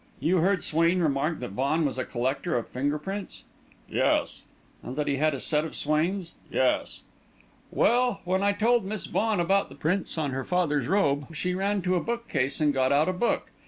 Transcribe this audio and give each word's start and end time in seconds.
You 0.19 0.37
heard 0.39 0.63
Swain 0.63 0.99
remark 0.99 1.41
that 1.41 1.51
Vaughan 1.51 1.85
was 1.85 1.99
a 1.99 2.03
collector 2.05 2.57
of 2.57 2.67
finger 2.67 2.97
prints?" 2.97 3.43
"Yes." 3.87 4.41
"And 4.81 4.95
that 4.95 5.05
he 5.07 5.17
had 5.17 5.35
a 5.35 5.39
set 5.39 5.63
of 5.63 5.75
Swain's?" 5.75 6.31
"Yes." 6.51 7.03
"Well, 7.69 8.21
when 8.23 8.41
I 8.41 8.51
told 8.53 8.83
Miss 8.83 9.05
Vaughan 9.05 9.39
about 9.39 9.69
the 9.69 9.75
prints 9.75 10.17
on 10.17 10.31
her 10.31 10.43
father's 10.43 10.87
robe, 10.87 11.35
she 11.35 11.53
ran 11.53 11.83
to 11.83 11.93
a 11.93 11.99
book 12.03 12.27
case 12.27 12.59
and 12.59 12.73
got 12.73 12.91
out 12.91 13.09
a 13.09 13.13
book. 13.13 13.51